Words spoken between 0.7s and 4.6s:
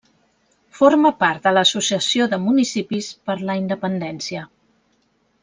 Forma part de l'Associació de Municipis per la Independència.